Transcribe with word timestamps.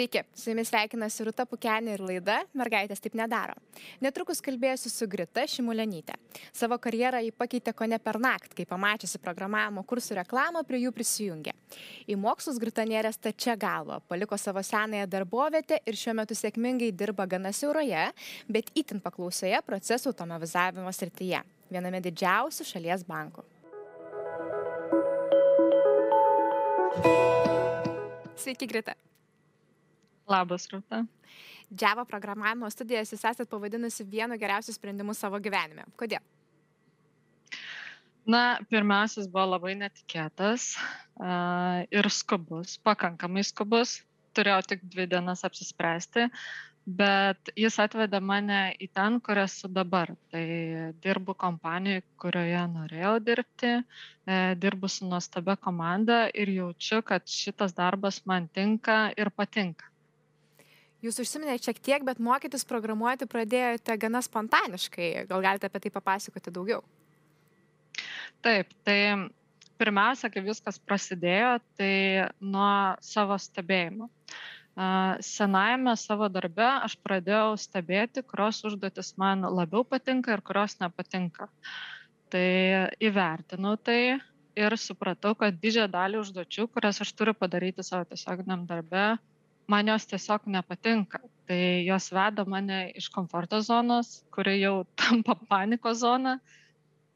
Sveiki, 0.00 0.22
su 0.34 0.48
jumis 0.48 0.70
sveikinasi 0.70 1.26
Ruta 1.26 1.44
Pukenė 1.44 1.92
ir 1.92 2.00
laida 2.00 2.38
Mergaitės 2.56 3.02
taip 3.04 3.12
nedaro. 3.20 3.52
Netrukus 4.00 4.38
kalbėsiu 4.40 4.88
su 4.88 5.04
Grita 5.04 5.42
Šimulenytė. 5.44 6.14
Savo 6.56 6.78
karjerą 6.80 7.18
jį 7.20 7.34
pakeitė 7.36 7.74
ko 7.76 7.84
ne 7.84 7.98
per 8.00 8.16
naktį, 8.16 8.54
kai 8.56 8.64
pamačiusi 8.70 9.20
programavimo 9.20 9.82
kursų 9.84 10.16
reklamą 10.22 10.62
prie 10.64 10.80
jų 10.86 10.94
prisijungė. 10.96 11.52
Į 12.08 12.16
mokslus 12.16 12.56
Grita 12.62 12.86
nėrė 12.88 13.10
stačia 13.12 13.58
galva, 13.60 13.98
paliko 14.08 14.38
savo 14.40 14.62
senąją 14.64 15.04
darbovietę 15.04 15.82
ir 15.84 16.00
šiuo 16.00 16.16
metu 16.22 16.38
sėkmingai 16.38 16.88
dirba 16.96 17.28
gana 17.28 17.52
siauroje, 17.52 18.06
bet 18.48 18.72
itin 18.72 19.04
paklausoje 19.04 19.60
procesų 19.68 20.14
automatizavimo 20.14 20.96
srityje, 20.96 21.44
viename 21.68 22.00
didžiausių 22.08 22.70
šalies 22.72 23.04
bankų. 23.04 23.44
Sveiki, 28.40 28.64
Grita. 28.64 28.96
Labas, 30.30 30.68
Rūta. 30.70 31.04
Java 31.80 32.04
programavimo 32.06 32.68
studijas 32.70 33.10
jūs 33.12 33.22
esate 33.22 33.46
pavadinusi 33.50 34.06
vienu 34.06 34.38
geriausiu 34.38 34.74
sprendimu 34.74 35.14
savo 35.14 35.38
gyvenime. 35.42 35.86
Kodėl? 35.98 36.22
Na, 38.30 38.60
pirmiausias 38.70 39.26
buvo 39.30 39.56
labai 39.56 39.74
netikėtas 39.80 40.74
uh, 40.76 41.82
ir 41.90 42.10
skubus, 42.14 42.76
pakankamai 42.86 43.42
skubus. 43.46 44.00
Turėjau 44.36 44.60
tik 44.70 44.84
dvi 44.86 45.08
dienas 45.10 45.42
apsispręsti, 45.42 46.28
bet 46.86 47.50
jis 47.58 47.80
atvedė 47.82 48.20
mane 48.22 48.60
į 48.78 48.86
ten, 48.94 49.18
kur 49.26 49.40
esu 49.42 49.70
dabar. 49.74 50.12
Tai 50.30 50.44
dirbu 51.02 51.34
kompanijoje, 51.34 52.04
kurioje 52.22 52.62
norėjau 52.76 53.16
dirbti, 53.26 53.72
e, 53.80 54.38
dirbu 54.62 54.86
su 54.86 55.10
nuostabia 55.10 55.58
komanda 55.58 56.22
ir 56.30 56.54
jaučiu, 56.54 57.02
kad 57.02 57.26
šitas 57.26 57.74
darbas 57.74 58.22
man 58.30 58.46
tinka 58.54 59.00
ir 59.18 59.34
patinka. 59.34 59.89
Jūs 61.00 61.16
užsiminėte 61.22 61.64
šiek 61.64 61.78
tiek, 61.80 62.02
bet 62.04 62.18
mokytis 62.20 62.66
programuoti 62.68 63.28
pradėjote 63.30 63.96
gana 64.02 64.20
spontaniškai. 64.24 65.26
Gal 65.30 65.44
galite 65.44 65.68
apie 65.70 65.80
tai 65.86 65.92
papasakoti 65.94 66.52
daugiau? 66.52 66.82
Taip, 68.44 68.74
tai 68.84 68.98
pirmiausia, 69.80 70.28
kai 70.32 70.42
viskas 70.44 70.76
prasidėjo, 70.84 71.54
tai 71.80 71.92
nuo 72.40 72.72
savo 73.04 73.38
stebėjimo. 73.40 74.10
Senajame 75.24 75.96
savo 75.98 76.28
darbe 76.32 76.66
aš 76.68 76.94
pradėjau 77.04 77.56
stebėti, 77.60 78.22
kurios 78.24 78.60
užduotis 78.68 79.14
man 79.20 79.44
labiau 79.44 79.84
patinka 79.88 80.36
ir 80.36 80.44
kurios 80.44 80.76
nepatinka. 80.80 81.48
Tai 82.30 82.46
įvertinau 83.02 83.74
tai 83.80 84.20
ir 84.60 84.76
supratau, 84.78 85.34
kad 85.34 85.56
didžiąją 85.64 85.90
dalį 85.96 86.20
užduočių, 86.20 86.68
kurias 86.70 87.00
aš 87.02 87.12
turiu 87.16 87.34
padaryti 87.34 87.84
savo 87.86 88.06
tiesioginiam 88.12 88.62
darbe, 88.68 89.04
man 89.70 89.90
jos 89.92 90.06
tiesiog 90.10 90.48
nepatinka. 90.50 91.20
Tai 91.50 91.60
jos 91.86 92.10
veda 92.14 92.44
mane 92.46 92.80
iš 92.98 93.08
komforto 93.14 93.60
zonos, 93.62 94.20
kuri 94.34 94.60
jau 94.60 94.84
tampa 95.00 95.36
paniko 95.50 95.94
zona. 95.94 96.38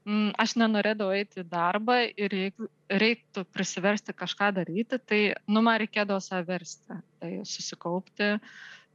Mm, 0.05 0.35
aš 0.37 0.53
nenorėdavau 0.61 1.15
eiti 1.17 1.41
į 1.41 1.49
darbą 1.49 1.97
ir 2.05 2.35
jeigu 2.37 2.67
reiktų 2.93 3.47
prisiversti 3.55 4.13
kažką 4.13 4.51
daryti, 4.59 4.99
tai, 5.01 5.21
nu, 5.49 5.63
man 5.65 5.79
reikėdavo 5.81 6.21
save 6.21 6.45
versti. 6.51 6.99
Tai 7.23 7.31
susikaupti, 7.49 8.35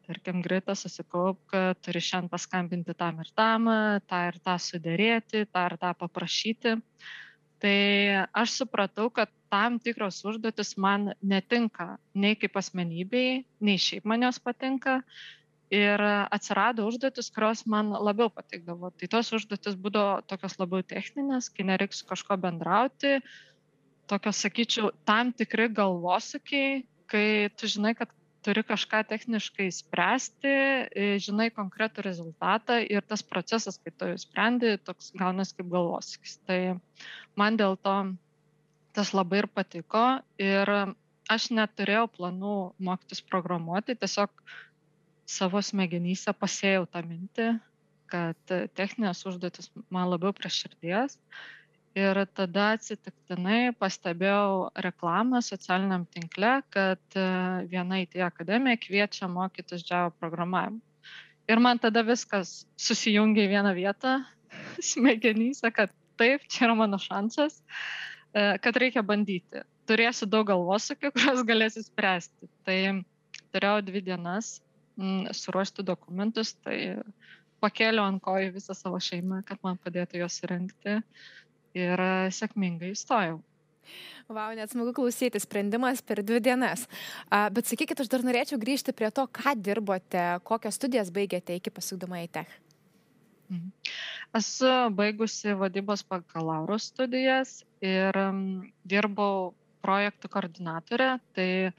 tarkim, 0.06 0.44
greitą 0.46 0.76
susikaup, 0.78 1.42
kad 1.50 1.82
turi 1.82 2.04
šiandien 2.04 2.30
paskambinti 2.30 2.94
tam 3.00 3.24
ir 3.24 3.32
tam, 3.34 3.72
tą 4.06 4.22
ir 4.30 4.38
tą 4.46 4.60
sudėrėti, 4.62 5.48
tą 5.50 5.66
ir 5.72 5.78
tą 5.82 5.96
paprašyti. 5.98 6.76
Tai 7.60 7.80
aš 8.40 8.62
supratau, 8.62 9.10
kad 9.12 9.32
tam 9.52 9.80
tikros 9.84 10.22
užduotis 10.24 10.78
man 10.80 11.12
netinka 11.20 11.98
nei 12.16 12.38
kaip 12.40 12.56
asmenybei, 12.60 13.44
nei 13.60 13.82
šiaip 13.82 14.08
man 14.08 14.24
jos 14.24 14.40
patinka. 14.40 15.02
Ir 15.70 16.02
atsirado 16.34 16.88
užduotis, 16.90 17.28
kurios 17.30 17.66
man 17.70 17.92
labiau 17.94 18.32
patikdavo. 18.34 18.90
Tai 18.98 19.10
tos 19.12 19.30
užduotis 19.38 19.76
būdavo 19.78 20.24
tokios 20.26 20.56
labiau 20.58 20.82
techninės, 20.82 21.52
kai 21.54 21.68
nereiks 21.68 22.02
kažko 22.10 22.40
bendrauti, 22.42 23.20
tokios, 24.10 24.40
sakyčiau, 24.42 24.90
tam 25.06 25.30
tikri 25.36 25.68
galvosukiai, 25.70 26.82
kai 27.12 27.28
tu 27.54 27.70
žinai, 27.70 27.94
kad 28.00 28.10
turi 28.46 28.64
kažką 28.64 29.04
techniškai 29.10 29.68
spręsti, 29.74 30.54
žinai 31.24 31.50
konkretų 31.56 32.06
rezultatą 32.06 32.80
ir 32.84 33.04
tas 33.08 33.24
procesas, 33.26 33.80
kai 33.84 33.92
tu 33.92 34.10
sprendi, 34.22 34.78
toks 34.84 35.12
gaunas 35.20 35.54
kaip 35.56 35.70
galvosakis. 35.72 36.38
Tai 36.48 36.60
man 37.40 37.60
dėl 37.60 37.78
to 37.84 37.96
tas 38.96 39.14
labai 39.14 39.44
ir 39.44 39.50
patiko 39.52 40.06
ir 40.42 40.72
aš 41.30 41.50
neturėjau 41.54 42.08
planų 42.16 42.56
mokytis 42.82 43.22
programuoti, 43.22 43.98
tiesiog 44.00 44.32
savo 45.30 45.62
smegenyse 45.62 46.34
pasėjau 46.34 46.88
tą 46.90 47.04
mintį, 47.06 47.52
kad 48.10 48.58
techninės 48.74 49.22
užduotis 49.30 49.70
man 49.94 50.10
labiau 50.10 50.34
prie 50.34 50.50
širdies. 50.50 51.20
Ir 52.00 52.20
tada 52.38 52.74
atsitiktinai 52.78 53.74
pastebėjau 53.80 54.70
reklamą 54.86 55.42
socialiniam 55.44 56.06
tinkle, 56.14 56.60
kad 56.72 57.18
viena 57.72 58.00
IT 58.04 58.20
akademija 58.24 58.80
kviečia 58.80 59.28
mokytis 59.32 59.84
Java 59.90 60.14
programavimą. 60.22 60.80
Ir 61.50 61.60
man 61.60 61.82
tada 61.82 62.04
viskas 62.06 62.62
susijungia 62.78 63.48
į 63.48 63.52
vieną 63.56 63.74
vietą 63.74 64.20
smegenyse, 64.92 65.72
kad 65.74 65.92
taip, 66.20 66.46
čia 66.52 66.68
yra 66.68 66.76
mano 66.78 67.00
šansas. 67.02 67.58
E, 68.34 68.58
kad 68.62 68.78
reikia 68.78 69.02
bandyti. 69.06 69.64
Turėsiu 69.90 70.28
daug 70.30 70.46
galvosakių, 70.52 71.10
kuriuos 71.16 71.42
galėsiu 71.50 71.82
spręsti. 71.88 72.50
Tai 72.68 72.80
turėjau 73.50 73.82
dvi 73.88 74.04
dienas 74.06 74.60
m, 75.00 75.26
suruošti 75.34 75.86
dokumentus, 75.88 76.54
tai 76.62 77.00
pakėliau 77.64 78.06
ant 78.06 78.22
kojų 78.24 78.54
visą 78.60 78.78
savo 78.78 79.02
šeimą, 79.02 79.42
kad 79.48 79.62
man 79.66 79.82
padėtų 79.82 80.22
juos 80.22 80.38
įrengti 80.46 81.00
ir 81.80 82.04
sėkmingai 82.36 82.94
įstojau. 82.96 83.40
Vau, 84.30 84.50
net 84.54 84.70
smagu 84.70 84.94
klausyti, 84.94 85.40
sprendimas 85.42 86.04
per 86.06 86.22
dvi 86.22 86.38
dienas. 86.46 86.84
Bet 87.30 87.66
sakykit, 87.66 88.04
aš 88.04 88.12
dar 88.12 88.22
norėčiau 88.22 88.60
grįžti 88.62 88.94
prie 88.94 89.10
to, 89.10 89.26
ką 89.26 89.56
dirbote, 89.58 90.26
kokias 90.46 90.78
studijas 90.78 91.10
baigėte 91.14 91.56
iki 91.58 91.74
pasukdama 91.74 92.22
į 92.22 92.28
tech. 92.38 92.52
Mhm. 93.50 93.72
Esu 94.38 94.70
baigusi 94.94 95.56
vadybos 95.58 96.04
bakalauro 96.06 96.78
studijas 96.78 97.64
ir 97.82 98.14
dirbau 98.86 99.56
projektų 99.82 100.30
koordinatorė. 100.36 101.10
Tai 101.34 101.50
e, 101.50 101.72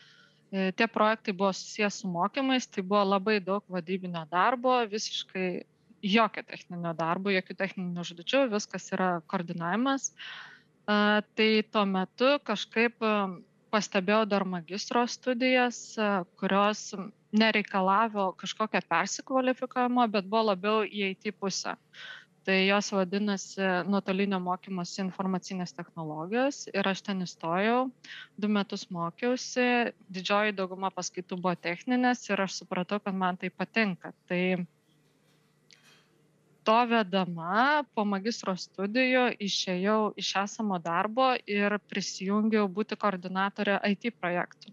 tie 0.75 0.89
projektai 0.91 1.35
buvo 1.37 1.53
susijęs 1.55 2.01
su 2.03 2.11
mokymais, 2.11 2.67
tai 2.67 2.83
buvo 2.83 3.05
labai 3.13 3.39
daug 3.45 3.63
vadybinio 3.71 4.25
darbo, 4.33 4.75
visiškai 4.91 5.63
jokio 6.03 6.45
techninio 6.47 6.95
darbo, 6.97 7.33
jokių 7.35 7.57
techninių 7.59 8.05
užduočių, 8.05 8.47
viskas 8.55 8.91
yra 8.95 9.11
koordinavimas. 9.31 10.11
Tai 10.87 11.51
tuo 11.71 11.85
metu 11.87 12.35
kažkaip 12.45 12.99
pastebėjau 13.71 14.25
dar 14.27 14.45
magistro 14.49 15.05
studijas, 15.07 15.95
kurios 16.41 16.89
nereikalavo 17.31 18.33
kažkokio 18.41 18.81
persikvalifikavimo, 18.91 20.07
bet 20.11 20.27
buvo 20.27 20.49
labiau 20.51 20.81
į 20.83 21.13
IT 21.13 21.37
pusę. 21.39 21.77
Tai 22.49 22.57
jos 22.65 22.89
vadinasi 22.97 23.63
nuotolinio 23.87 24.39
mokymosi 24.41 25.03
informacinės 25.05 25.75
technologijos 25.77 26.63
ir 26.73 26.89
aš 26.89 27.03
ten 27.07 27.21
įstojau, 27.27 27.91
du 28.41 28.49
metus 28.49 28.87
mokiausi, 28.91 29.93
didžioji 30.09 30.57
dauguma 30.57 30.89
paskaitų 30.91 31.37
buvo 31.37 31.53
techninės 31.55 32.25
ir 32.33 32.41
aš 32.41 32.63
supratau, 32.63 32.99
kad 33.05 33.15
man 33.15 33.37
tai 33.37 33.53
patinka. 33.53 34.15
Tai 34.27 34.41
to 36.71 36.81
vedama 36.87 37.83
po 37.99 38.05
magistro 38.07 38.53
studijų 38.55 39.25
išėjau 39.43 40.13
iš 40.23 40.29
esamo 40.45 40.77
darbo 40.79 41.33
ir 41.51 41.75
prisijungiau 41.91 42.69
būti 42.71 42.95
koordinatorė 43.01 43.81
IT 43.91 44.13
projektų. 44.21 44.71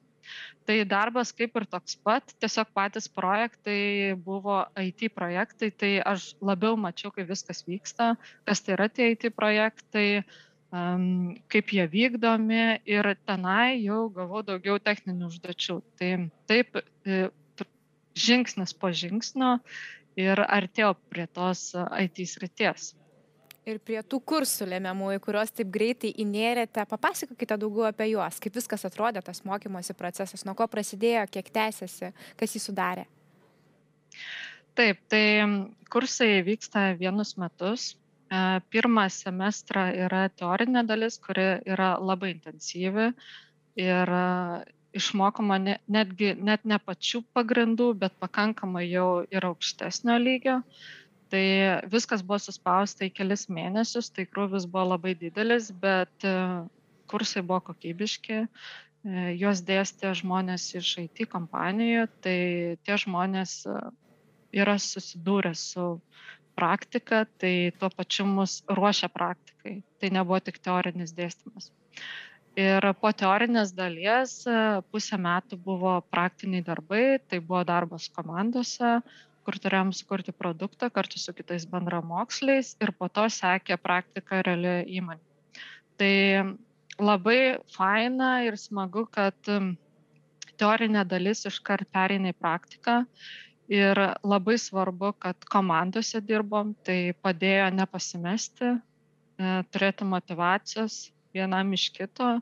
Tai 0.67 0.75
darbas 0.85 1.31
kaip 1.33 1.55
ir 1.57 1.65
toks 1.71 1.95
pat 2.05 2.35
tiesiog 2.43 2.69
patys 2.77 3.07
projektai 3.09 4.13
buvo 4.13 4.59
it 4.83 5.01
projektai 5.15 5.71
tai 5.71 5.91
aš 6.13 6.35
labiau 6.37 6.77
mačiau 6.77 7.09
kaip 7.15 7.31
viskas 7.31 7.63
vyksta 7.65 8.11
kas 8.45 8.61
tai 8.61 8.75
yra 8.75 8.89
tie 8.91 9.09
it 9.15 9.25
projektai 9.33 10.21
um, 10.69 11.33
kaip 11.49 11.73
jie 11.73 11.87
vykdomi 11.97 12.83
ir 12.85 13.13
tenai 13.25 13.79
jau 13.81 14.05
gavau 14.13 14.43
daugiau 14.45 14.77
techninių 14.77 15.31
užduočių. 15.31 15.81
Tai 15.97 16.11
taip 16.51 16.77
e, 16.77 17.29
žingsnis 18.17 18.73
po 18.73 18.91
žingsnio 18.91 19.57
ir 20.17 20.41
artėjau 20.43 20.95
prie 21.11 21.27
tos 21.29 21.69
IT 21.77 22.25
srities 22.27 22.93
ir 23.67 23.79
prie 23.83 23.99
tų 24.05 24.19
kursų 24.27 24.67
lemiamų, 24.71 25.13
į 25.17 25.21
kuriuos 25.23 25.51
taip 25.55 25.69
greitai 25.73 26.13
įnėrėte. 26.23 26.85
Papasakokite 26.89 27.57
daugiau 27.59 27.87
apie 27.89 28.09
juos, 28.13 28.39
kaip 28.43 28.55
viskas 28.55 28.87
atrodė 28.87 29.23
tas 29.25 29.43
mokymosi 29.47 29.95
procesas, 29.97 30.45
nuo 30.47 30.55
ko 30.57 30.69
prasidėjo, 30.71 31.25
kiek 31.31 31.51
tęsiasi, 31.53 32.13
kas 32.39 32.55
jį 32.55 32.63
sudarė. 32.63 33.07
Taip, 34.77 35.01
tai 35.11 35.23
kursai 35.91 36.43
vyksta 36.45 36.91
vienus 36.99 37.35
metus. 37.41 37.89
E, 38.27 38.59
pirmą 38.71 39.07
semestrą 39.11 39.87
yra 40.05 40.27
teorinė 40.29 40.85
dalis, 40.87 41.17
kuri 41.23 41.47
yra 41.65 41.95
labai 41.99 42.35
intensyvi 42.35 43.11
ir 43.81 44.13
išmokoma 44.97 45.57
ne, 45.61 45.75
netgi 45.91 46.33
net 46.35 46.65
ne 46.65 46.79
pačių 46.81 47.23
pagrindų, 47.37 47.91
bet 48.01 48.15
pakankamai 48.21 48.85
jau 48.89 49.09
ir 49.31 49.47
aukštesnio 49.49 50.17
lygio. 50.21 50.61
Tai 51.31 51.43
viskas 51.91 52.23
buvo 52.23 52.39
suspausta 52.39 53.07
į 53.07 53.11
kelis 53.17 53.47
mėnesius, 53.51 54.09
tai 54.15 54.27
krūvis 54.29 54.67
buvo 54.71 54.93
labai 54.93 55.11
didelis, 55.19 55.69
bet 55.75 56.23
e, 56.23 56.35
kursai 57.11 57.43
buvo 57.43 57.59
kokybiški, 57.71 58.37
e, 58.45 59.25
juos 59.35 59.63
dėstė 59.67 60.13
žmonės 60.21 60.69
iš 60.79 60.93
IT 61.03 61.27
kompanijų, 61.33 62.07
tai 62.23 62.39
tie 62.87 62.99
žmonės 63.03 63.59
e, 63.67 63.75
yra 64.55 64.77
susidūrę 64.79 65.51
su 65.59 65.89
praktika, 66.57 67.25
tai 67.37 67.73
tuo 67.79 67.91
pačiu 67.93 68.25
mus 68.25 68.61
ruošia 68.67 69.11
praktikai. 69.13 69.81
Tai 69.99 70.13
nebuvo 70.15 70.39
tik 70.41 70.57
teorinis 70.63 71.13
dėstymas. 71.17 71.69
Ir 72.57 72.81
po 72.97 73.11
teorinės 73.13 73.69
dalies 73.77 74.31
e, 74.49 74.53
pusę 74.89 75.17
metų 75.21 75.59
buvo 75.61 75.91
praktiniai 76.09 76.63
darbai, 76.65 77.19
tai 77.29 77.37
buvo 77.37 77.59
darbas 77.69 78.07
komandose, 78.09 78.95
kur 79.45 79.57
turėjom 79.61 79.91
sukurti 79.93 80.33
produktą 80.33 80.89
kartu 80.89 81.21
su 81.21 81.35
kitais 81.37 81.67
bendramoksliais 81.69 82.71
ir 82.81 82.91
po 82.97 83.11
to 83.13 83.27
sekė 83.29 83.77
praktika 83.77 84.39
realioje 84.47 84.87
įmonėje. 84.99 85.27
Tai 86.01 86.15
labai 86.97 87.41
faina 87.75 88.31
ir 88.47 88.57
smagu, 88.57 89.03
kad 89.05 89.37
teorinė 90.57 91.03
dalis 91.05 91.45
iškart 91.45 91.91
pereina 91.93 92.33
į 92.33 92.37
praktiką 92.41 92.95
ir 93.69 94.01
labai 94.25 94.57
svarbu, 94.57 95.11
kad 95.21 95.45
komandose 95.45 96.23
dirbom, 96.25 96.73
tai 96.81 97.13
padėjo 97.21 97.69
nepasimesti, 97.77 98.73
e, 98.73 99.53
turėti 99.69 100.09
motivacijos 100.09 100.97
vienam 101.37 101.71
iš 101.77 101.87
kito 101.95 102.33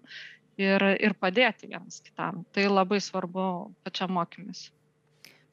ir, 0.57 0.87
ir 0.99 1.15
padėti 1.19 1.69
vienas 1.71 2.01
kitam. 2.03 2.43
Tai 2.55 2.67
labai 2.71 3.01
svarbu 3.03 3.45
pačiam 3.85 4.15
mokymis. 4.15 4.69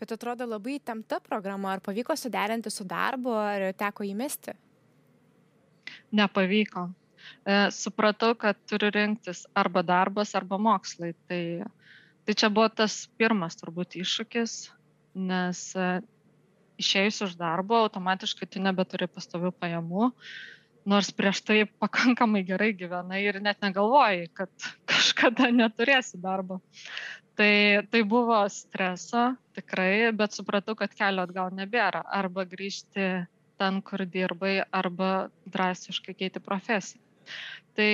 Bet 0.03 0.17
atrodo 0.17 0.49
labai 0.51 0.81
įtempta 0.81 1.21
programa. 1.23 1.77
Ar 1.77 1.83
pavyko 1.85 2.17
suderinti 2.19 2.73
su 2.75 2.87
darbu, 2.89 3.37
ar 3.39 3.69
teko 3.79 4.07
įmesti? 4.07 4.57
Nepavyko. 6.19 6.89
E, 7.47 7.59
supratau, 7.71 8.35
kad 8.39 8.59
turiu 8.67 8.91
rinktis 8.95 9.45
arba 9.55 9.85
darbas, 9.87 10.35
arba 10.39 10.59
mokslai. 10.59 11.13
Tai, 11.31 11.43
tai 12.27 12.35
čia 12.35 12.51
buvo 12.51 12.67
tas 12.83 13.05
pirmas 13.19 13.59
turbūt 13.61 13.95
iššūkis, 14.03 14.57
nes 15.31 15.63
e, 15.79 15.89
išėjus 16.83 17.23
iš 17.29 17.37
darbo 17.39 17.79
automatiškai 17.85 18.49
tu 18.51 18.63
nebeturi 18.63 19.07
pastovių 19.11 19.53
pajamų, 19.55 20.11
nors 20.89 21.11
prieš 21.15 21.43
tai 21.47 21.59
pakankamai 21.83 22.43
gerai 22.47 22.73
gyvenai 22.77 23.23
ir 23.25 23.41
net 23.43 23.63
negalvojai, 23.63 24.29
kad 24.35 24.51
kažkada 24.91 25.51
neturėsi 25.55 26.21
darbo. 26.23 26.61
Tai, 27.39 27.55
tai 27.89 28.03
buvo 28.05 28.37
streso 28.53 29.31
tikrai, 29.57 30.13
bet 30.13 30.37
supratau, 30.37 30.77
kad 30.77 30.93
kelio 30.93 31.25
atgal 31.25 31.55
nebėra. 31.57 32.03
Arba 32.13 32.45
grįžti 32.45 33.07
ten, 33.61 33.81
kur 33.87 34.05
dirbai, 34.05 34.59
arba 34.69 35.31
drastiškai 35.49 36.17
keiti 36.19 36.43
profesiją. 36.45 37.01
Tai 37.73 37.93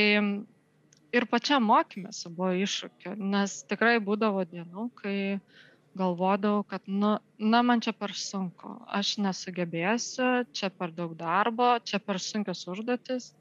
ir 1.14 1.26
pačiam 1.31 1.62
mokymėsi 1.70 2.32
buvo 2.35 2.50
iššūkių, 2.64 3.14
nes 3.31 3.61
tikrai 3.70 3.99
būdavo 4.02 4.43
dienų, 4.50 4.88
kai 4.99 5.19
uh, 5.37 5.68
galvodavau, 5.99 6.62
kad, 6.71 6.85
nu, 6.87 7.17
na, 7.39 7.62
man 7.67 7.83
čia 7.85 7.93
per 7.97 8.15
sunku, 8.17 8.77
aš 8.99 9.17
nesugebėsiu, 9.25 10.31
čia 10.56 10.71
per 10.71 10.95
daug 10.95 11.17
darbo, 11.19 11.75
čia 11.85 12.00
per 12.03 12.21
sunkios 12.23 12.65
užduotis. 12.71 13.33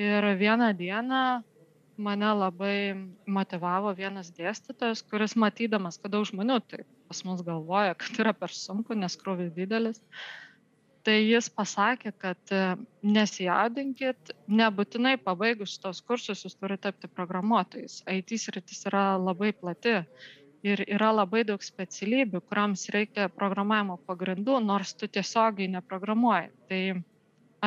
Ir 0.00 0.24
vieną 0.40 0.72
dieną 0.78 1.22
mane 2.02 2.30
labai 2.38 2.76
motivavo 3.28 3.92
vienas 3.94 4.32
dėstytojas, 4.34 5.04
kuris 5.10 5.36
matydamas, 5.36 6.00
kad 6.00 6.14
daug 6.14 6.24
žmonių 6.30 6.58
taip 6.70 6.88
pas 7.12 7.24
mus 7.28 7.42
galvoja, 7.44 7.92
kad 8.00 8.22
yra 8.24 8.32
per 8.32 8.54
sunku, 8.56 8.96
nes 8.96 9.18
krūvis 9.20 9.52
didelis. 9.52 10.00
Tai 11.04 11.16
jis 11.18 11.48
pasakė, 11.50 12.12
kad 12.22 12.52
e, 12.54 12.60
nesijaudinkit, 13.04 14.30
nebūtinai 14.60 15.16
pabaigus 15.20 15.74
šitos 15.74 16.00
kursus 16.06 16.44
jūs 16.46 16.54
turite 16.56 16.86
tapti 16.86 17.10
programuotojais. 17.10 17.98
IT 18.06 18.38
sritis 18.38 18.86
yra 18.88 19.18
labai 19.18 19.50
plati 19.52 19.98
ir 20.66 20.84
yra 20.86 21.10
labai 21.12 21.42
daug 21.46 21.62
specialybių, 21.64 22.40
kuriams 22.46 22.86
reikia 22.94 23.28
programavimo 23.34 23.98
pagrindų, 24.06 24.60
nors 24.62 24.94
tu 24.98 25.08
tiesiogiai 25.10 25.70
neprogramuoji. 25.74 26.50
Tai 26.70 26.80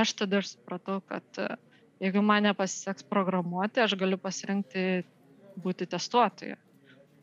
aš 0.02 0.14
tada 0.22 0.42
ir 0.42 0.48
supratau, 0.48 1.02
kad 1.10 1.42
e, 1.44 1.50
jeigu 2.04 2.24
man 2.24 2.48
nepasiseks 2.48 3.08
programuoti, 3.12 3.84
aš 3.84 3.98
galiu 4.00 4.20
pasirinkti 4.22 5.04
būti 5.64 5.88
testuotoju. 5.92 6.60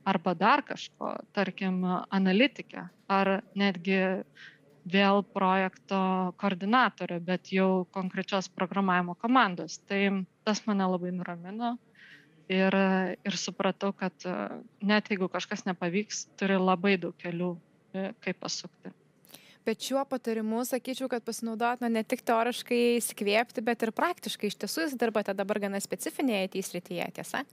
Arba 0.09 0.35
dar 0.35 0.65
kažko, 0.67 1.15
tarkim, 1.33 1.85
analitikė, 2.11 2.89
ar 3.13 3.37
netgi 3.55 4.01
vėl 4.93 5.23
projekto 5.23 6.01
koordinatorė, 6.43 7.21
bet 7.23 7.53
jau 7.55 7.85
konkrečios 7.95 8.49
programavimo 8.51 9.15
komandos. 9.15 9.79
Tai 9.87 10.25
tas 10.43 10.65
mane 10.67 10.89
labai 10.91 11.13
nuramino 11.15 11.77
ir, 12.51 12.77
ir 13.27 13.39
supratau, 13.39 13.93
kad 13.97 14.27
e, 14.27 14.35
net 14.83 15.11
jeigu 15.13 15.29
kažkas 15.33 15.67
nepavyks, 15.69 16.27
turi 16.41 16.59
labai 16.59 16.97
daug 17.01 17.15
kelių, 17.23 17.55
e, 17.95 18.11
kaip 18.25 18.41
pasukti. 18.43 18.93
Bet 19.63 19.85
šiuo 19.87 20.03
patarimu 20.11 20.65
sakyčiau, 20.67 21.07
kad 21.11 21.23
pasinaudot 21.23 21.85
na, 21.85 21.91
ne 21.93 22.03
tik 22.03 22.25
teoriškai 22.27 22.81
įsikvėpti, 22.97 23.63
bet 23.63 23.85
ir 23.87 23.93
praktiškai. 23.95 24.51
Iš 24.51 24.59
tiesų 24.65 24.87
jūs 24.89 24.97
dirbate 24.99 25.35
dabar 25.39 25.61
gana 25.63 25.79
specifinėje 25.83 26.57
teisrytyje, 26.57 27.07
tiesa? 27.21 27.45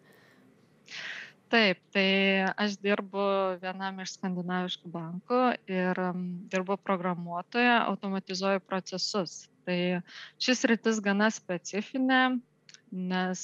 Taip, 1.50 1.80
tai 1.94 2.09
aš 2.62 2.75
dirbu 2.81 3.21
vienam 3.62 4.01
iš 4.01 4.15
skandinaviškų 4.18 4.89
bankų 4.94 5.39
ir 5.69 6.01
dirbu 6.50 6.77
programuotoje, 6.81 7.71
automatizuoju 7.77 8.62
procesus. 8.65 9.47
Tai 9.65 9.80
šis 10.41 10.62
rytis 10.69 11.01
gana 11.06 11.30
specifinė, 11.33 12.39
nes 12.91 13.41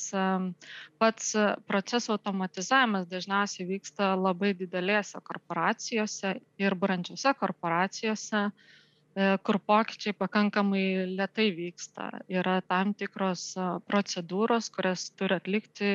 pats 0.97 1.33
proceso 1.67 2.13
automatizavimas 2.15 3.07
dažniausiai 3.09 3.67
vyksta 3.69 4.13
labai 4.17 4.53
didelėse 4.57 5.21
korporacijose 5.23 6.35
ir 6.61 6.75
brandžiose 6.79 7.33
korporacijose, 7.39 8.41
e, 8.49 9.27
kur 9.45 9.59
pokyčiai 9.71 10.15
pakankamai 10.17 10.85
lietai 11.11 11.49
vyksta. 11.57 12.09
Yra 12.29 12.61
tam 12.61 12.93
tikros 12.93 13.45
procedūros, 13.89 14.71
kurias 14.73 15.09
turi 15.19 15.37
atlikti 15.37 15.91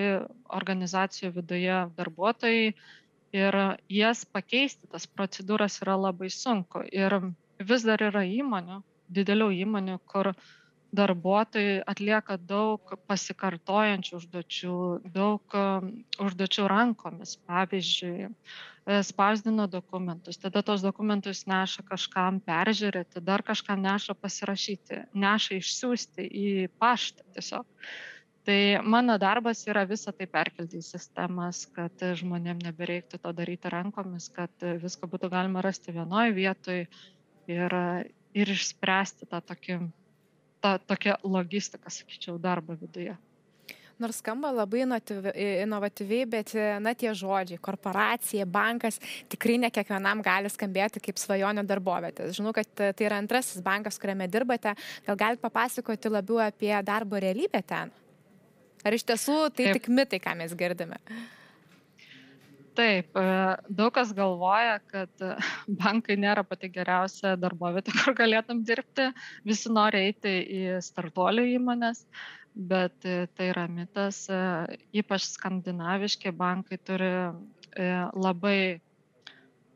organizacijų 0.60 1.34
viduje 1.40 1.80
darbuotojai 1.98 2.70
ir 3.40 3.58
jas 3.88 4.24
pakeisti, 4.24 4.88
tas 4.90 5.06
procedūras 5.06 5.82
yra 5.82 5.98
labai 5.98 6.30
sunku. 6.30 6.86
Ir 6.92 7.20
vis 7.58 7.84
dar 7.86 8.02
yra 8.02 8.24
įmonių, 8.26 8.80
didelių 9.10 9.50
įmonių, 9.64 10.00
kur 10.10 10.32
uh, 10.32 10.48
darbuotojai 10.96 11.80
atlieka 11.88 12.36
daug 12.50 12.92
pasikartojančių 13.08 14.16
užduočių, 14.18 14.76
daug 15.14 15.56
um, 15.56 15.90
užduočių 16.22 16.66
rankomis. 16.70 17.36
Pavyzdžiui, 17.46 18.26
e, 18.26 19.00
spausdino 19.06 19.68
dokumentus, 19.70 20.40
tada 20.42 20.64
tos 20.66 20.82
dokumentus 20.82 21.44
neša 21.50 21.86
kažkam 21.88 22.40
peržiūrėti, 22.46 23.22
dar 23.22 23.44
kažkam 23.46 23.82
neša 23.84 24.16
pasirašyti, 24.18 25.04
neša 25.14 25.60
išsiųsti 25.60 26.26
į 26.26 26.48
paštą 26.82 27.28
tiesiog. 27.36 27.68
Tai 28.48 28.60
mano 28.82 29.18
darbas 29.20 29.60
yra 29.68 29.84
visą 29.86 30.14
tai 30.16 30.26
perkelti 30.26 30.80
į 30.80 30.86
sistemas, 30.86 31.66
kad 31.76 32.02
žmonėm 32.18 32.62
nebereiktų 32.64 33.20
to 33.20 33.34
daryti 33.36 33.70
rankomis, 33.70 34.30
kad 34.32 34.50
viską 34.80 35.06
būtų 35.12 35.30
galima 35.30 35.62
rasti 35.62 35.92
vienoje 35.94 36.32
vietoje 36.34 36.86
ir, 37.52 37.76
ir 38.32 38.54
išspręsti 38.56 39.28
tą 39.28 39.42
tokį 39.44 39.78
ta 40.60 40.78
tokia 40.78 41.16
logistika, 41.24 41.90
sakyčiau, 41.90 42.38
darbo 42.38 42.76
viduje. 42.78 43.16
Nors 44.00 44.16
skamba 44.22 44.48
labai 44.48 44.86
inovatyviai, 45.60 46.24
bet 46.24 46.54
na 46.80 46.94
tie 46.96 47.10
žodžiai- 47.12 47.60
korporacija, 47.66 48.46
bankas- 48.46 48.98
tikrai 49.32 49.58
ne 49.58 49.70
kiekvienam 49.70 50.22
gali 50.24 50.48
skambėti 50.48 51.02
kaip 51.04 51.16
svajonių 51.20 51.66
darbovietės. 51.66 52.32
Žinau, 52.32 52.54
kad 52.54 52.66
tai 52.74 53.04
yra 53.04 53.18
antrasis 53.20 53.60
bankas, 53.60 53.98
kuriame 53.98 54.26
dirbate. 54.26 54.74
Gal 55.06 55.16
galite 55.16 55.42
papasakoti 55.42 56.08
labiau 56.08 56.40
apie 56.40 56.82
darbo 56.82 57.20
realybę 57.20 57.62
ten? 57.66 57.90
Ar 58.82 58.92
iš 58.92 59.04
tiesų 59.04 59.52
tai 59.54 59.64
Taip. 59.64 59.74
tik 59.74 59.88
mitai, 59.88 60.18
ką 60.18 60.36
mes 60.36 60.54
girdime? 60.54 60.96
Taip, 61.04 61.39
e, 62.78 63.04
daug 63.68 63.92
kas 63.94 64.12
galvoja, 64.14 64.78
kad 64.90 65.22
e, 65.24 65.34
bankai 65.82 66.16
nėra 66.20 66.44
pati 66.46 66.70
geriausia 66.72 67.36
darbovietė, 67.40 67.94
kur 67.98 68.16
galėtum 68.18 68.62
dirbti. 68.66 69.10
Visi 69.46 69.72
nori 69.72 70.04
eiti 70.08 70.34
į 70.44 70.60
startuolių 70.84 71.46
įmonės, 71.56 72.04
bet 72.54 73.06
e, 73.08 73.24
tai 73.34 73.50
yra 73.52 73.66
mitas. 73.70 74.26
Ypač 74.92 75.26
skandinaviški 75.32 76.34
bankai 76.36 76.78
turi 76.82 77.10
labai, 78.14 78.80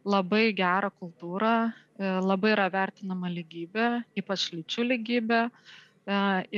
labai 0.04 0.44
gerą 0.58 0.90
kultūrą, 0.98 1.54
labai 1.98 2.54
yra 2.56 2.66
vertinama 2.74 3.30
lygybė, 3.30 3.88
ypač 4.18 4.48
lyčių 4.50 4.86
lygybė, 4.88 5.42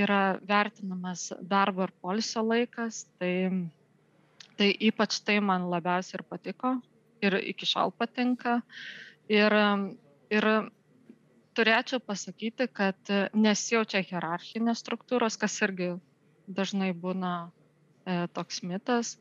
yra 0.00 0.22
vertinamas 0.48 1.28
darbo 1.44 1.84
ir 1.84 1.92
polsio 2.00 2.40
laikas. 2.46 3.04
Tai 3.20 3.34
Tai 4.56 4.68
ypač 4.88 5.20
tai 5.24 5.40
man 5.44 5.68
labiausiai 5.72 6.20
ir 6.20 6.24
patiko 6.28 6.76
ir 7.24 7.36
iki 7.40 7.68
šiol 7.68 7.92
patinka. 7.96 8.60
Ir, 9.32 9.52
ir 10.32 10.46
turėčiau 11.56 12.00
pasakyti, 12.04 12.68
kad 12.72 13.12
nesijaučia 13.34 14.04
hierarchinės 14.06 14.84
struktūros, 14.84 15.38
kas 15.40 15.56
irgi 15.66 15.96
dažnai 16.46 16.92
būna 16.94 17.32
e, 17.46 18.26
toks 18.36 18.62
mitas. 18.62 19.16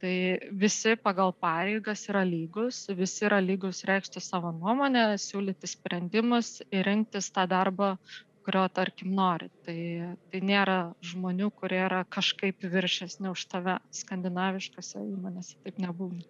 Tai 0.00 0.14
visi 0.56 0.94
pagal 0.96 1.34
pareigas 1.36 2.06
yra 2.08 2.22
lygus, 2.24 2.86
visi 2.96 3.26
yra 3.28 3.36
lygus 3.44 3.82
reikšti 3.84 4.22
savo 4.24 4.48
nuomonę, 4.56 5.18
siūlyti 5.20 5.68
sprendimus 5.68 6.62
ir 6.72 6.88
rinktis 6.88 7.28
tą 7.34 7.44
darbą, 7.50 7.90
kurio 8.50 8.66
tarkim 8.74 9.14
nori 9.14 9.46
tai 9.62 9.78
tai 10.32 10.42
nėra 10.42 10.80
žmonių 11.12 11.52
kurie 11.54 11.78
yra 11.86 12.02
kažkaip 12.18 12.66
viršesni 12.74 13.30
už 13.30 13.46
tave 13.54 13.78
skandinaviškose 14.02 15.06
įmonėse 15.06 15.54
taip 15.62 15.78
nebūna 15.78 16.26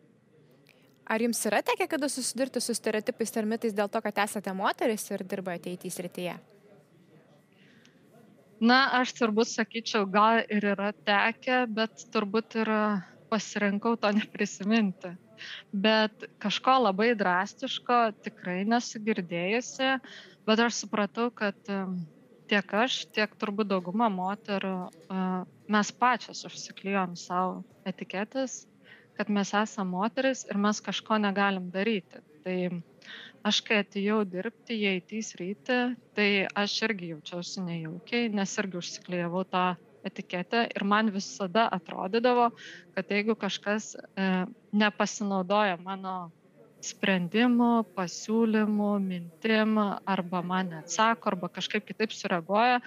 Ar 1.11 1.19
jums 1.19 1.41
yra 1.49 1.59
tekę 1.67 1.89
kada 1.91 2.07
susidurti 2.07 2.61
su 2.63 2.75
stereotipais 2.77 3.33
ir 3.35 3.47
mitais 3.51 3.73
dėl 3.75 3.89
to, 3.91 3.99
kad 4.05 4.19
esate 4.23 4.53
moteris 4.55 5.09
ir 5.11 5.25
dirbate 5.27 5.73
IT 5.73 5.89
srityje? 5.91 6.37
Na, 8.63 8.77
aš 9.01 9.17
turbūt 9.19 9.51
sakyčiau, 9.51 10.05
gal 10.07 10.45
ir 10.47 10.69
yra 10.77 10.93
tekę, 11.09 11.65
bet 11.67 12.05
turbūt 12.15 12.61
ir 12.63 12.71
pasirinkau 13.33 13.97
to 13.99 14.13
neprisiminti. 14.15 15.11
Bet 15.73 16.29
kažko 16.39 16.77
labai 16.85 17.11
drastiško 17.19 17.99
tikrai 18.23 18.61
nesugirdėjusi. 18.71 19.97
Bet 20.47 20.63
aš 20.65 20.83
supratau, 20.83 21.29
kad 21.35 21.57
tiek 22.51 22.75
aš, 22.75 23.05
tiek 23.15 23.35
turbūt 23.39 23.71
dauguma 23.71 24.09
moterų, 24.13 24.75
mes 25.71 25.93
pačios 26.01 26.43
užsiklyjom 26.49 27.15
savo 27.19 27.61
etiketės, 27.87 28.65
kad 29.19 29.31
mes 29.31 29.53
esame 29.55 29.93
moteris 29.93 30.47
ir 30.49 30.59
mes 30.59 30.81
kažko 30.83 31.21
negalim 31.23 31.69
daryti. 31.75 32.23
Tai 32.41 32.57
aš, 33.47 33.61
kai 33.67 33.83
atėjau 33.85 34.23
dirbti 34.29 34.79
į 34.81 34.97
IT 35.01 35.15
sritį, 35.29 35.79
tai 36.17 36.31
aš 36.63 36.79
irgi 36.89 37.13
jaučiausi 37.13 37.65
nejaukiai, 37.67 38.33
nes 38.33 38.57
irgi 38.63 38.81
užsiklyjavau 38.81 39.45
tą 39.53 39.65
etiketę 40.09 40.65
ir 40.73 40.85
man 40.89 41.13
visada 41.13 41.67
atrodydavo, 41.77 42.49
kad 42.97 43.11
jeigu 43.13 43.37
kažkas 43.37 43.93
e, 43.95 44.29
nepasinaudoja 44.73 45.77
mano 45.85 46.31
sprendimų, 46.85 47.71
pasiūlymų, 47.97 48.91
mintim 49.05 49.77
arba 49.81 50.41
man 50.47 50.73
neatsako 50.75 51.33
arba 51.33 51.51
kažkaip 51.53 51.85
kitaip 51.89 52.15
sureaguoja, 52.17 52.81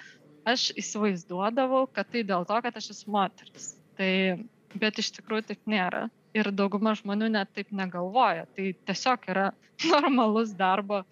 aš 0.50 0.72
įsivaizduodavau, 0.80 1.86
kad 1.94 2.10
tai 2.12 2.24
dėl 2.28 2.48
to, 2.50 2.58
kad 2.66 2.80
aš 2.80 2.92
esu 2.96 3.14
moteris. 3.14 3.74
Tai, 3.98 4.12
bet 4.80 5.00
iš 5.00 5.14
tikrųjų 5.20 5.48
taip 5.52 5.70
nėra. 5.70 6.08
Ir 6.34 6.50
dauguma 6.50 6.96
žmonių 6.98 7.30
net 7.36 7.52
taip 7.54 7.70
negalvoja. 7.76 8.48
Tai 8.58 8.72
tiesiog 8.90 9.30
yra 9.30 9.52
normalus 9.94 10.56
darbo 10.58 11.04
e, 11.04 11.06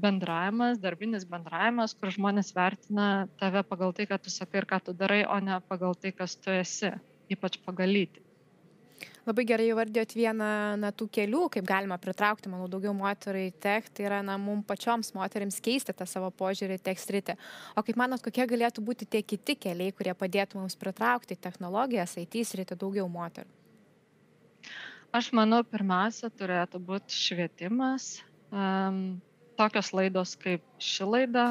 bendravimas, 0.00 0.80
darbinis 0.80 1.28
bendravimas, 1.28 1.94
kur 1.94 2.14
žmonės 2.16 2.54
vertina 2.56 3.28
tave 3.42 3.62
pagal 3.68 3.92
tai, 3.96 4.08
ką 4.08 4.20
tu 4.24 4.32
sakai 4.32 4.62
ir 4.62 4.70
ką 4.72 4.80
tu 4.88 4.96
darai, 4.96 5.22
o 5.28 5.36
ne 5.44 5.60
pagal 5.68 5.94
tai, 6.00 6.14
kas 6.16 6.38
tu 6.40 6.56
esi, 6.56 6.94
ypač 7.30 7.60
pagal 7.66 7.92
lytį 7.92 8.29
labai 9.28 9.44
gerai 9.48 9.68
įvardijot 9.70 10.14
vieną 10.16 10.50
na 10.80 10.90
tų 10.96 11.08
kelių 11.16 11.46
kaip 11.54 11.66
galima 11.68 11.98
pritraukti 12.00 12.50
manau 12.52 12.68
daugiau 12.70 12.94
moterų 12.96 13.44
į 13.48 13.52
tech. 13.62 13.88
Tai 13.94 14.06
yra 14.08 14.20
na 14.26 14.36
mum 14.40 14.62
pačioms 14.66 15.12
moterims 15.16 15.60
keisti 15.64 15.94
tą 15.96 16.06
savo 16.08 16.30
požiūrį 16.34 16.78
į 16.78 16.84
tech 16.88 17.00
sritį. 17.02 17.36
O 17.76 17.84
kaip 17.86 18.00
manot 18.00 18.24
kokie 18.24 18.46
galėtų 18.48 18.84
būti 18.86 19.08
tie 19.10 19.22
kiti 19.22 19.56
keliai 19.60 19.94
kurie 19.96 20.14
padėtų 20.16 20.60
mums 20.60 20.78
pritraukti 20.80 21.36
technologijas 21.36 22.16
it 22.20 22.34
sritį 22.34 22.78
daugiau 22.80 23.08
moterų? 23.08 23.48
Aš 25.10 25.32
manau 25.34 25.64
pirmiausia 25.66 26.30
turėtų 26.30 26.78
būt 26.86 27.10
švietimas. 27.10 28.20
Um, 28.54 29.18
tokios 29.58 29.90
laidos 29.92 30.36
kaip 30.38 30.62
ši 30.78 31.06
laida 31.06 31.46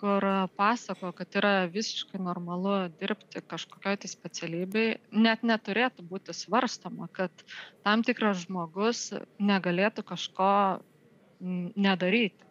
kur 0.00 0.24
pasakojo 0.56 1.12
kad 1.20 1.38
yra 1.40 1.52
visiškai 1.72 2.20
normalu 2.22 2.74
dirbti 3.00 3.42
kažkokioj 3.52 3.98
tai 4.02 4.10
specialybėj. 4.12 4.90
Net 5.26 5.44
neturėtų 5.46 6.04
būti 6.10 6.34
svarstoma 6.36 7.08
kad 7.12 7.32
tam 7.86 8.04
tikras 8.06 8.44
žmogus 8.46 9.08
negalėtų 9.38 10.04
kažko 10.12 10.52
nedaryti. 11.40 12.44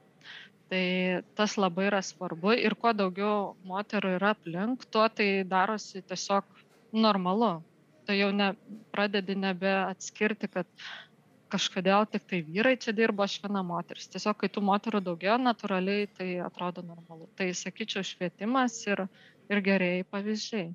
Tai 0.68 1.24
tas 1.40 1.56
labai 1.56 1.88
yra 1.88 2.02
svarbu 2.04 2.58
ir 2.60 2.76
kuo 2.76 2.92
daugiau 2.92 3.56
moterų 3.68 4.18
yra 4.18 4.34
aplink 4.36 4.84
tuo 4.92 5.08
tai 5.08 5.46
darosi 5.48 6.04
tiesiog 6.04 6.44
normalu. 6.92 7.62
Tai 8.08 8.16
jau 8.16 8.32
ne 8.36 8.52
pradedi 8.92 9.36
nebe 9.40 9.72
atskirti 9.78 10.48
kad 10.52 10.68
kažkodėl 11.52 12.08
tiktai 12.12 12.42
vyrai 12.46 12.76
čia 12.82 12.94
dirbo, 12.96 13.26
aš 13.26 13.38
viena 13.44 13.64
moteris. 13.66 14.10
Tiesiog, 14.14 14.38
kai 14.42 14.50
tų 14.54 14.64
moterų 14.70 15.04
daugiau, 15.06 15.38
natūraliai 15.42 16.10
tai 16.18 16.34
atrodo 16.46 16.84
normalu. 16.86 17.30
Tai 17.40 17.50
sakyčiau, 17.62 18.06
švietimas 18.06 18.80
ir, 18.90 19.08
ir 19.52 19.64
gerėjai 19.70 20.04
pavyzdžiai. 20.12 20.68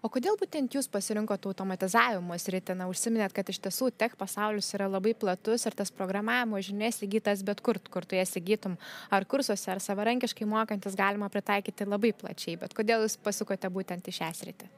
O 0.00 0.08
kodėl 0.12 0.38
būtent 0.40 0.72
jūs 0.72 0.88
pasirinkote 0.88 1.50
automatizavimo 1.50 2.36
sritį? 2.40 2.76
Na, 2.78 2.86
užsiminėt, 2.88 3.34
kad 3.36 3.50
iš 3.52 3.60
tiesų 3.66 3.90
tech 4.00 4.16
pasaulis 4.16 4.70
yra 4.76 4.88
labai 4.88 5.12
platus 5.18 5.66
ir 5.68 5.76
tas 5.76 5.92
programavimo 5.92 6.60
žinias 6.64 7.02
įgytas 7.04 7.44
bet 7.46 7.60
kur, 7.64 7.80
kur 7.92 8.08
tu 8.08 8.16
jas 8.16 8.32
įgytum, 8.40 8.78
ar 9.12 9.28
kursuose, 9.28 9.68
ar 9.74 9.82
savarankiškai 9.84 10.48
mokantis 10.48 10.96
galima 10.96 11.28
pritaikyti 11.32 11.88
labai 11.88 12.14
plačiai. 12.16 12.56
Bet 12.64 12.76
kodėl 12.76 13.04
jūs 13.04 13.20
pasukote 13.20 13.72
būtent 13.72 14.08
į 14.08 14.18
šią 14.22 14.32
sritį? 14.40 14.72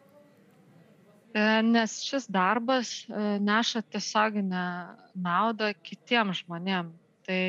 E, 1.34 1.62
nes 1.62 1.98
šis 2.08 2.28
darbas 2.32 3.04
e, 3.04 3.36
neša 3.44 3.82
tiesioginę 3.92 4.64
naudą 5.14 5.74
kitiem 5.84 6.32
žmonėm. 6.36 6.94
Tai 7.28 7.40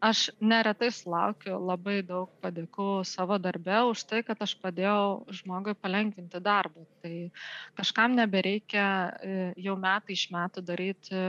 aš 0.00 0.30
neretai 0.40 0.88
sulaukiu 0.96 1.58
labai 1.60 1.98
daug 2.08 2.30
padėkų 2.40 3.02
savo 3.04 3.36
darbe 3.36 3.82
už 3.90 4.06
tai, 4.08 4.22
kad 4.24 4.40
aš 4.40 4.54
padėjau 4.62 5.26
žmogui 5.42 5.76
palengvinti 5.76 6.40
darbą. 6.40 6.86
Tai 7.04 7.12
kažkam 7.76 8.16
nebereikia 8.16 8.88
e, 8.88 9.36
jau 9.60 9.76
metai 9.76 10.16
iš 10.16 10.30
metų 10.32 10.64
daryti 10.64 11.20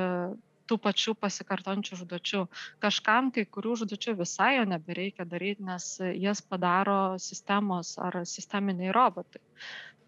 tų 0.64 0.78
pačių 0.80 1.18
pasikartojančių 1.20 1.98
užduočių. 1.98 2.46
Kažkam 2.86 3.34
kai 3.36 3.44
kurių 3.44 3.76
užduočių 3.76 4.16
visai 4.22 4.54
jo 4.56 4.68
nebereikia 4.72 5.28
daryti, 5.28 5.68
nes 5.68 5.98
jas 6.24 6.40
padaro 6.40 7.18
sistemos 7.20 7.98
ar 8.00 8.22
sisteminiai 8.24 8.96
robotai 8.96 9.44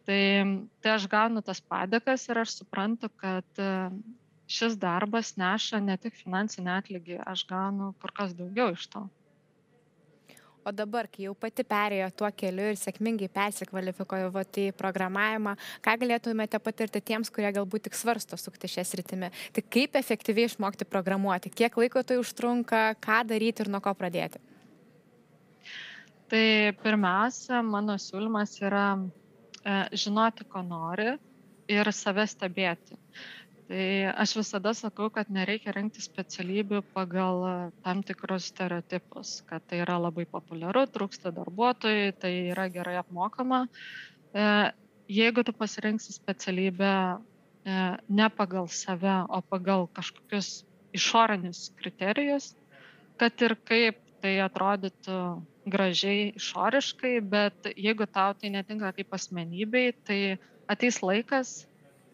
tai 0.05 0.21
tai 0.81 0.95
aš 0.95 1.09
gaunu 1.11 1.41
tas 1.45 1.61
padėkas 1.61 2.29
ir 2.29 2.41
aš 2.43 2.59
suprantu 2.61 3.09
kad 3.21 3.61
e, 3.61 3.69
šis 4.47 4.77
darbas 4.77 5.35
neša 5.41 5.81
ne 5.81 5.97
tik 5.97 6.17
finansinį 6.21 6.73
atlygį, 6.79 7.21
aš 7.25 7.45
gaunu 7.49 7.93
kur 8.01 8.13
kas 8.15 8.35
daugiau 8.37 8.73
iš 8.77 8.87
to. 8.93 9.05
O 10.65 10.71
dabar, 10.73 11.05
kai 11.05 11.27
jau 11.27 11.35
pati 11.37 11.61
perėjo 11.61 12.07
tuo 12.17 12.29
keliu 12.33 12.71
ir 12.71 12.77
sėkmingai 12.81 13.27
persikvalifikojote 13.29 14.63
į 14.71 14.71
programavimą, 14.73 15.51
ką 15.85 15.93
galėtumėte 16.01 16.57
patirti 16.57 17.03
tiems, 17.05 17.29
kurie 17.29 17.51
galbūt 17.53 17.85
tik 17.85 17.97
svarsto 17.97 18.39
sukti 18.41 18.71
šią 18.73 18.85
sritimį? 18.89 19.29
Tai 19.53 19.63
kaip 19.75 19.99
efektyviai 20.01 20.49
išmokti 20.49 20.87
programuoti, 20.89 21.53
kiek 21.53 21.77
laiko 21.77 22.01
tai 22.01 22.17
užtrunka, 22.17 22.81
ką 22.97 23.19
daryti 23.29 23.61
ir 23.61 23.69
nuo 23.69 23.83
ko 23.85 23.93
pradėti? 23.93 24.41
Tai 26.33 26.45
pirmiausia, 26.81 27.61
mano 27.61 27.99
siūlymas 28.01 28.57
yra 28.65 28.87
žinoti, 29.65 30.45
ko 30.49 30.61
nori 30.65 31.15
ir 31.71 31.91
save 31.93 32.27
stebėti. 32.29 32.97
Tai 33.65 33.85
aš 34.21 34.35
visada 34.37 34.75
sakau, 34.77 35.07
kad 35.09 35.31
nereikia 35.33 35.73
rinkti 35.73 36.03
specialybių 36.05 36.83
pagal 36.93 37.71
tam 37.85 38.03
tikrus 38.05 38.51
stereotipus, 38.51 39.39
kad 39.49 39.65
tai 39.65 39.79
yra 39.81 39.95
labai 39.97 40.27
populiaru, 40.29 40.83
trūksta 40.93 41.31
darbuotojų, 41.33 42.11
tai 42.21 42.33
yra 42.51 42.67
gerai 42.69 42.99
apmokama. 43.01 43.63
E, 43.65 44.45
jeigu 45.09 45.41
tu 45.47 45.55
pasirinksi 45.57 46.13
specialybę 46.13 46.91
e, 46.93 47.79
ne 48.05 48.29
pagal 48.37 48.69
save, 48.69 49.17
o 49.33 49.41
pagal 49.41 49.89
kažkokius 49.97 50.61
išorinius 50.93 51.71
kriterijus, 51.81 52.53
kad 53.17 53.33
ir 53.41 53.57
kaip 53.65 53.97
tai 54.21 54.37
atrodytų 54.45 55.19
gražiai 55.65 56.31
išoriškai, 56.37 57.15
bet 57.25 57.69
jeigu 57.73 58.05
tau 58.05 58.35
tai 58.37 58.51
netinka 58.53 58.91
kaip 58.95 59.15
asmenybei, 59.17 59.93
tai 60.05 60.19
ateis 60.71 61.01
laikas, 61.01 61.65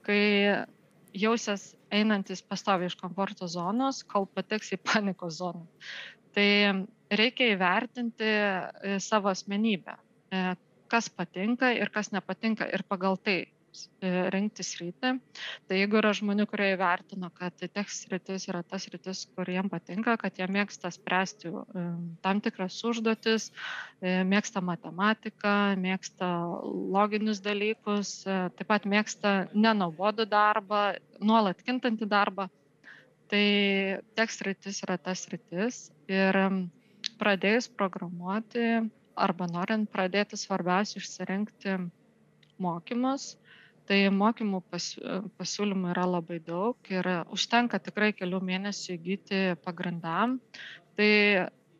kai 0.07 0.65
jausias 1.13 1.73
einantis 1.91 2.41
pastoviai 2.41 2.89
iš 2.91 2.95
komforto 2.99 3.47
zonos, 3.51 4.01
kol 4.07 4.27
pateks 4.31 4.71
į 4.75 4.79
panikos 4.87 5.41
zoną. 5.41 5.65
Tai 6.31 6.47
reikia 7.11 7.51
įvertinti 7.51 8.27
e, 8.27 8.99
savo 9.03 9.31
asmenybę, 9.31 9.97
e, 10.31 10.43
kas 10.91 11.09
patinka 11.11 11.73
ir 11.75 11.91
kas 11.91 12.11
nepatinka 12.15 12.67
ir 12.71 12.85
pagal 12.87 13.19
tai 13.19 13.43
rinktis 14.33 14.73
rytį. 14.79 15.11
Tai 15.67 15.77
jeigu 15.77 15.99
yra 16.01 16.11
žmonių, 16.17 16.45
kurie 16.49 16.71
įvertino, 16.73 17.29
kad 17.37 17.55
tech 17.61 17.91
sritis 17.93 18.47
yra 18.51 18.63
tas 18.67 18.85
sritis, 18.87 19.23
kur 19.35 19.49
jiem 19.49 19.69
patinka, 19.71 20.17
kad 20.21 20.39
jie 20.39 20.47
mėgsta 20.51 20.91
spręsti 20.93 21.53
tam 22.25 22.41
tikras 22.43 22.79
užduotis, 22.87 23.49
mėgsta 24.01 24.63
matematiką, 24.65 25.55
mėgsta 25.81 26.31
loginius 26.97 27.43
dalykus, 27.45 28.21
taip 28.25 28.67
pat 28.71 28.87
mėgsta 28.89 29.35
nenobodų 29.53 30.27
darbą, 30.31 30.83
nuolat 31.21 31.61
kintantį 31.65 32.09
darbą, 32.11 32.49
tai 33.31 33.45
tech 34.19 34.33
sritis 34.33 34.83
yra 34.83 34.97
tas 34.99 35.23
sritis 35.27 35.85
ir 36.11 36.37
pradėjus 37.21 37.69
programuoti 37.77 38.81
arba 39.15 39.47
norint 39.51 39.89
pradėti 39.91 40.39
svarbiausia 40.39 40.99
išsirinkti 41.01 41.77
mokymus, 42.61 43.35
tai 43.89 43.99
mokymų 44.13 44.61
pas, 44.71 44.85
pasiūlymų 45.39 45.91
yra 45.93 46.05
labai 46.09 46.39
daug 46.43 46.91
ir 46.93 47.07
užtenka 47.33 47.79
tikrai 47.83 48.11
kelių 48.17 48.41
mėnesių 48.51 48.95
įgyti 48.95 49.41
pagrindam. 49.65 50.39
Tai 50.99 51.11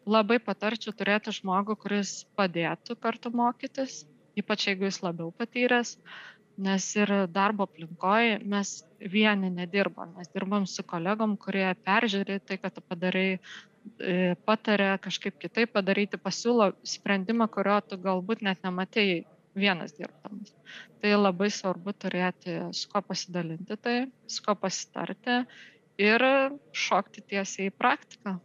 labai 0.10 0.40
patarčiau 0.44 0.96
turėti 0.98 1.34
žmogų, 1.36 1.78
kuris 1.84 2.22
padėtų 2.40 2.98
kartu 3.02 3.32
mokytis, 3.36 4.04
ypač 4.40 4.70
jeigu 4.70 4.88
jis 4.88 5.02
labiau 5.04 5.34
patyręs, 5.36 5.98
nes 6.62 6.86
ir 6.98 7.12
darbo 7.32 7.68
aplinkoje 7.68 8.40
mes 8.46 8.74
vieni 9.00 9.50
nedirbam, 9.54 10.16
mes 10.18 10.32
dirbam 10.34 10.68
su 10.70 10.84
kolegom, 10.88 11.38
kurie 11.40 11.68
peržiūri 11.86 12.40
tai, 12.46 12.58
kad 12.62 12.76
tu 12.76 12.84
padarai 12.86 13.40
E, 14.02 14.36
pataria 14.46 14.96
kažkaip 15.02 15.38
kitaip 15.42 15.74
padaryti, 15.74 16.20
pasiūlo 16.22 16.72
sprendimą, 16.86 17.48
kurio 17.54 17.80
tu 17.86 17.98
galbūt 18.02 18.44
net 18.46 18.62
nematėjai 18.66 19.22
vienas 19.56 19.96
dirbdamas. 19.98 20.54
Tai 21.02 21.12
labai 21.18 21.50
svarbu 21.52 21.94
turėti 21.98 22.58
su 22.78 22.90
ko 22.92 23.02
pasidalinti 23.08 23.78
tai, 23.78 23.98
su 24.28 24.44
ko 24.46 24.56
pasitarti 24.56 25.42
ir 26.02 26.26
šokti 26.86 27.24
tiesiai 27.34 27.72
į 27.72 27.76
praktiką. 27.78 28.38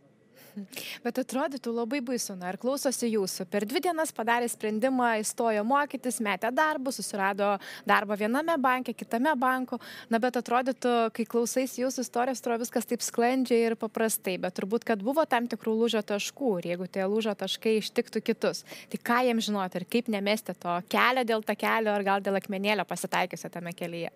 Bet 1.04 1.18
atrodytų 1.20 1.72
labai 1.74 2.00
baisu, 2.04 2.34
na 2.38 2.50
ir 2.52 2.58
klausosi 2.60 3.10
jūsų. 3.12 3.46
Per 3.52 3.66
dvi 3.68 3.82
dienas 3.84 4.12
padarė 4.16 4.48
sprendimą, 4.50 5.12
įstojo 5.20 5.64
mokytis, 5.66 6.18
metė 6.24 6.50
darbą, 6.54 6.92
susirado 6.94 7.56
darbą 7.88 8.16
viename 8.18 8.56
banke, 8.62 8.94
kitame 8.96 9.34
banko. 9.38 9.78
Na 10.12 10.20
bet 10.22 10.38
atrodytų, 10.40 10.94
kai 11.16 11.26
klausais 11.28 11.76
jūsų 11.80 12.06
istorijos, 12.06 12.42
atrodo 12.42 12.64
viskas 12.64 12.88
taip 12.88 13.04
sklandžiai 13.04 13.70
ir 13.70 13.78
paprastai. 13.80 14.38
Bet 14.42 14.56
turbūt, 14.58 14.86
kad 14.88 15.04
buvo 15.04 15.26
tam 15.28 15.48
tikrų 15.50 15.76
lūžio 15.82 16.04
taškų 16.06 16.52
ir 16.60 16.70
jeigu 16.72 16.90
tie 16.90 17.04
lūžio 17.04 17.36
taškai 17.38 17.76
ištiktų 17.82 18.24
kitus, 18.24 18.64
tai 18.92 19.02
ką 19.10 19.22
jiems 19.28 19.50
žinoti 19.50 19.82
ir 19.82 19.88
kaip 19.92 20.12
nemesti 20.12 20.56
to 20.56 20.78
kelio 20.92 21.26
dėl 21.28 21.44
tą 21.46 21.56
kelio 21.58 21.92
ar 21.92 22.06
gal 22.06 22.24
dėl 22.24 22.40
akmenėlio 22.40 22.86
pasitaikiusio 22.88 23.52
tame 23.52 23.76
kelyje. 23.76 24.12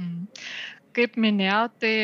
Mm. 0.00 0.28
Kaip 0.96 1.16
minėjau, 1.20 1.64
tai 1.82 1.94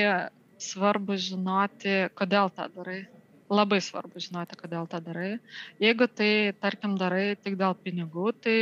svarbu 0.63 1.17
žinoti, 1.21 2.07
kodėl 2.17 2.51
tą 2.55 2.69
darai 2.75 3.05
labai 3.53 3.81
svarbu 3.83 4.21
žinoti, 4.23 4.59
kodėl 4.59 4.89
tą 4.91 5.01
darai. 5.05 5.37
Jeigu 5.83 6.09
tai, 6.09 6.53
tarkim, 6.61 6.97
darai 7.01 7.37
tik 7.39 7.59
dėl 7.61 7.77
pinigų, 7.83 8.33
tai 8.43 8.57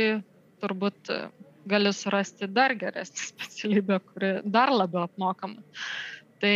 turbūt 0.63 1.11
e, 1.13 1.19
gali 1.69 1.93
surasti 1.93 2.49
dar 2.51 2.75
geresnį 2.77 3.23
specialybę, 3.31 3.99
kuri 4.11 4.33
dar 4.45 4.73
labiau 4.73 5.05
apmokama. 5.05 5.63
Tai, 6.41 6.55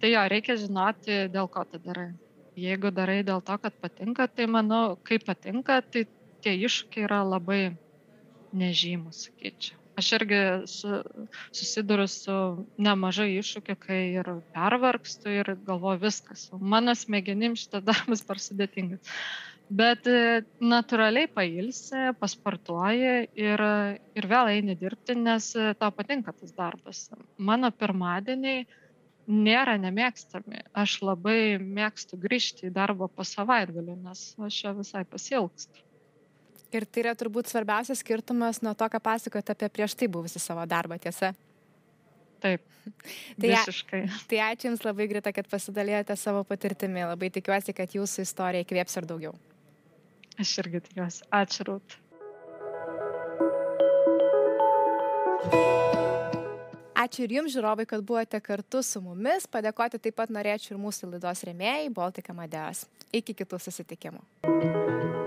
tai 0.00 0.12
jo, 0.12 0.26
reikia 0.34 0.58
žinoti, 0.60 1.24
dėl 1.34 1.48
ko 1.52 1.64
tai 1.70 1.80
darai. 1.84 2.10
Jeigu 2.58 2.92
darai 2.94 3.22
dėl 3.26 3.40
to, 3.42 3.56
kad 3.62 3.78
patinka, 3.82 4.28
tai 4.30 4.46
manau, 4.46 4.98
kai 5.02 5.18
patinka, 5.18 5.80
tai 5.82 6.04
tie 6.44 6.54
iššūkiai 6.68 7.08
yra 7.08 7.24
labai 7.26 7.62
nežymus, 8.54 9.24
sakyčiau 9.26 9.83
aš 9.98 10.10
irgi 10.18 10.42
su, 10.70 11.00
susiduriu 11.54 12.06
su 12.10 12.36
nemažai 12.80 13.30
iššūkių, 13.38 13.76
kai 13.80 14.00
ir 14.20 14.30
pervargstu 14.54 15.32
ir 15.40 15.54
galvoju 15.66 16.02
viskas. 16.04 16.46
Mano 16.60 16.94
smegenim 16.98 17.56
šitas 17.58 17.84
darbas 17.86 18.24
per 18.26 18.42
sudėtingas. 18.42 19.16
Bet 19.72 20.06
e, 20.10 20.42
natūraliai 20.60 21.28
pailsi, 21.32 22.10
pasportuoji 22.20 23.14
ir, 23.40 23.62
ir 24.18 24.26
vėl 24.28 24.50
eini 24.52 24.76
dirbti, 24.76 25.16
nes 25.16 25.54
e, 25.56 25.70
tau 25.80 25.88
patinka 25.94 26.34
tas 26.36 26.52
darbas. 26.52 27.06
Mano 27.38 27.70
pirmadieniai 27.72 28.66
nėra 29.26 29.78
nemėgstami. 29.80 30.66
Aš 30.76 30.98
labai 31.08 31.56
mėgstu 31.58 32.20
grįžti 32.20 32.68
į 32.68 32.74
darbą 32.76 33.08
po 33.08 33.24
savaitgalį, 33.24 33.96
nes 34.04 34.26
aš 34.36 34.60
jo 34.66 34.74
visai 34.82 35.04
pasilgstu. 35.08 35.84
Ir 36.74 36.86
tai 36.90 37.04
yra 37.04 37.14
turbūt 37.14 37.46
svarbiausias 37.46 38.00
skirtumas 38.02 38.58
nuo 38.64 38.72
to, 38.74 38.88
ką 38.90 38.98
pasakojate 39.02 39.54
apie 39.54 39.68
prieš 39.70 39.94
tai 39.98 40.08
buvusi 40.10 40.42
savo 40.42 40.64
darbą, 40.66 40.98
tiesa? 40.98 41.30
Taip. 42.42 42.64
Tai, 43.40 43.48
visiškai. 43.48 44.02
tai 44.28 44.40
ačiū 44.44 44.68
Jums 44.68 44.82
labai, 44.84 45.06
Grita, 45.08 45.32
kad 45.32 45.46
pasidalėjote 45.48 46.12
savo 46.20 46.42
patirtimi. 46.44 47.00
Labai 47.08 47.30
tikiuosi, 47.32 47.72
kad 47.72 47.94
Jūsų 47.96 48.26
istorija 48.26 48.66
įkvėps 48.66 48.98
ir 49.00 49.06
daugiau. 49.08 49.32
Aš 50.36 50.58
irgi 50.60 50.82
tikiuosi. 50.90 51.24
Ačiū, 51.32 51.64
Rūt. 51.70 51.96
Ačiū 57.04 57.24
ir 57.24 57.36
Jums, 57.38 57.54
žiūrovai, 57.56 57.88
kad 57.88 58.04
buvote 58.04 58.40
kartu 58.44 58.84
su 58.84 59.00
mumis. 59.04 59.48
Padėkoti 59.48 60.02
taip 60.04 60.20
pat 60.20 60.32
norėčiau 60.34 60.76
ir 60.76 60.84
mūsų 60.84 61.14
laidos 61.14 61.46
remėjai 61.48 61.88
Baltika 61.96 62.36
Madeos. 62.36 62.84
Iki 63.16 63.40
kitų 63.40 63.64
susitikimų. 63.64 65.23